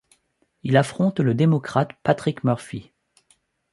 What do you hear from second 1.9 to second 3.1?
Patrick Murphy.